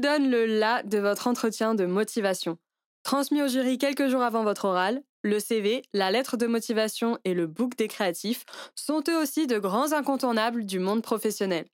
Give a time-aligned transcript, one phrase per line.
[0.00, 2.56] Donne le là de votre entretien de motivation.
[3.02, 7.34] Transmis au jury quelques jours avant votre oral, le CV, la lettre de motivation et
[7.34, 11.66] le book des créatifs sont eux aussi de grands incontournables du monde professionnel.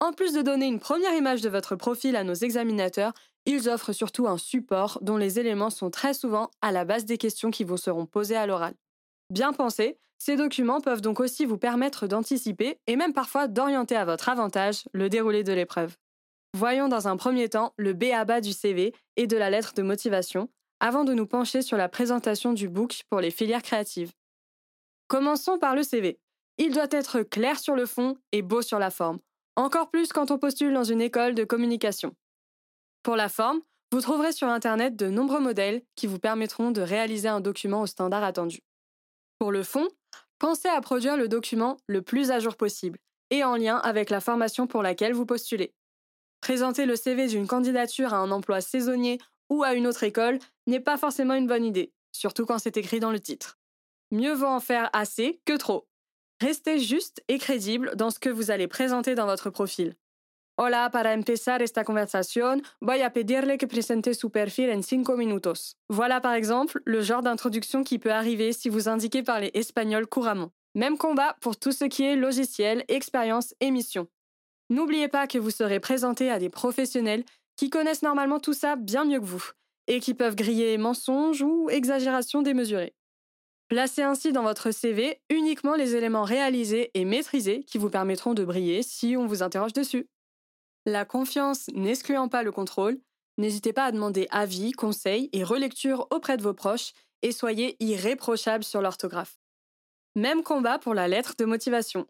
[0.00, 3.12] En plus de donner une première image de votre profil à nos examinateurs,
[3.46, 7.16] ils offrent surtout un support dont les éléments sont très souvent à la base des
[7.16, 8.74] questions qui vous seront posées à l'oral.
[9.32, 14.04] Bien pensés, ces documents peuvent donc aussi vous permettre d'anticiper et même parfois d'orienter à
[14.04, 15.94] votre avantage le déroulé de l'épreuve.
[16.54, 18.40] Voyons dans un premier temps le B.A.B.A.
[18.40, 20.48] du CV et de la lettre de motivation,
[20.80, 24.12] avant de nous pencher sur la présentation du book pour les filières créatives.
[25.08, 26.18] Commençons par le CV.
[26.58, 29.18] Il doit être clair sur le fond et beau sur la forme,
[29.56, 32.14] encore plus quand on postule dans une école de communication.
[33.02, 33.60] Pour la forme,
[33.92, 37.86] vous trouverez sur Internet de nombreux modèles qui vous permettront de réaliser un document au
[37.86, 38.60] standard attendu.
[39.38, 39.88] Pour le fond,
[40.38, 42.98] pensez à produire le document le plus à jour possible
[43.30, 45.72] et en lien avec la formation pour laquelle vous postulez.
[46.40, 49.18] Présenter le CV d'une candidature à un emploi saisonnier
[49.50, 53.00] ou à une autre école n'est pas forcément une bonne idée, surtout quand c'est écrit
[53.00, 53.58] dans le titre.
[54.10, 55.86] Mieux vaut en faire assez que trop.
[56.40, 59.94] Restez juste et crédible dans ce que vous allez présenter dans votre profil.
[60.56, 65.76] Hola, para empezar esta conversación, voy a pedirle que presente su perfil en 5 minutos.
[65.88, 70.50] Voilà par exemple le genre d'introduction qui peut arriver si vous indiquez parler espagnol couramment.
[70.74, 74.06] Même combat pour tout ce qui est logiciel, expérience et mission.
[74.70, 77.24] N'oubliez pas que vous serez présenté à des professionnels
[77.56, 79.50] qui connaissent normalement tout ça bien mieux que vous,
[79.88, 82.94] et qui peuvent griller mensonges ou exagérations démesurées.
[83.68, 88.44] Placez ainsi dans votre CV uniquement les éléments réalisés et maîtrisés qui vous permettront de
[88.44, 90.08] briller si on vous interroge dessus.
[90.86, 92.98] La confiance n'excluant pas le contrôle,
[93.38, 98.64] n'hésitez pas à demander avis, conseils et relecture auprès de vos proches et soyez irréprochable
[98.64, 99.38] sur l'orthographe.
[100.16, 102.06] Même combat pour la lettre de motivation.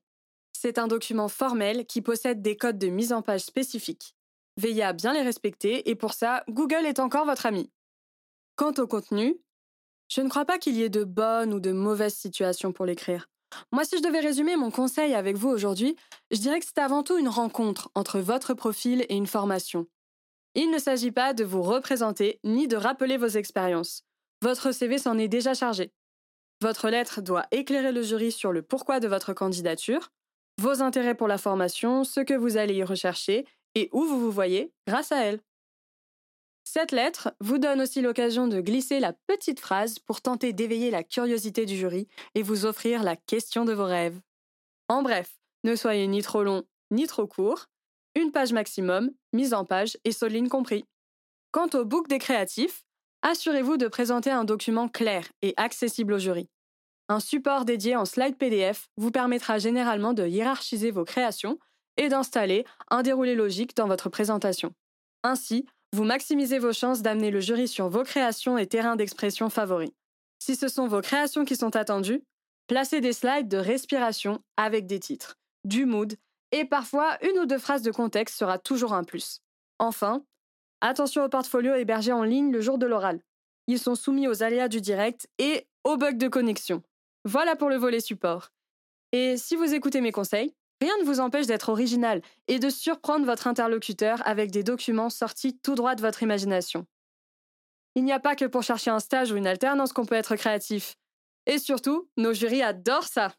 [0.62, 4.14] C'est un document formel qui possède des codes de mise en page spécifiques.
[4.58, 7.70] Veillez à bien les respecter et pour ça, Google est encore votre ami.
[8.56, 9.40] Quant au contenu,
[10.08, 13.30] je ne crois pas qu'il y ait de bonnes ou de mauvaises situations pour l'écrire.
[13.72, 15.96] Moi, si je devais résumer mon conseil avec vous aujourd'hui,
[16.30, 19.86] je dirais que c'est avant tout une rencontre entre votre profil et une formation.
[20.54, 24.02] Il ne s'agit pas de vous représenter ni de rappeler vos expériences.
[24.42, 25.90] Votre CV s'en est déjà chargé.
[26.60, 30.10] Votre lettre doit éclairer le jury sur le pourquoi de votre candidature,
[30.60, 34.30] vos intérêts pour la formation, ce que vous allez y rechercher et où vous vous
[34.30, 35.40] voyez grâce à elle.
[36.64, 41.02] Cette lettre vous donne aussi l'occasion de glisser la petite phrase pour tenter d'éveiller la
[41.02, 44.20] curiosité du jury et vous offrir la question de vos rêves.
[44.88, 47.66] En bref, ne soyez ni trop long ni trop court,
[48.14, 50.84] une page maximum, mise en page et soline compris.
[51.52, 52.82] Quant au book des créatifs,
[53.22, 56.48] assurez-vous de présenter un document clair et accessible au jury.
[57.10, 61.58] Un support dédié en slide PDF vous permettra généralement de hiérarchiser vos créations
[61.96, 64.72] et d'installer un déroulé logique dans votre présentation.
[65.24, 69.90] Ainsi, vous maximisez vos chances d'amener le jury sur vos créations et terrains d'expression favoris.
[70.38, 72.22] Si ce sont vos créations qui sont attendues,
[72.68, 75.34] placez des slides de respiration avec des titres,
[75.64, 76.14] du mood
[76.52, 79.40] et parfois une ou deux phrases de contexte sera toujours un plus.
[79.80, 80.22] Enfin,
[80.80, 83.20] attention aux portfolios hébergés en ligne le jour de l'oral.
[83.66, 86.84] Ils sont soumis aux aléas du direct et aux bugs de connexion.
[87.24, 88.52] Voilà pour le volet support.
[89.12, 93.26] Et si vous écoutez mes conseils, Rien ne vous empêche d'être original et de surprendre
[93.26, 96.86] votre interlocuteur avec des documents sortis tout droit de votre imagination.
[97.96, 100.36] Il n'y a pas que pour chercher un stage ou une alternance qu'on peut être
[100.36, 100.96] créatif.
[101.46, 103.34] Et surtout, nos jurys adorent ça.